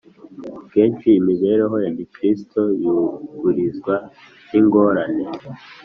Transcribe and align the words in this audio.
kenshi 0.71 1.07
imibereho 1.19 1.75
ya 1.85 1.91
gikristo 1.97 2.61
yugarizwa 2.81 3.95
n’ingorane, 4.49 5.25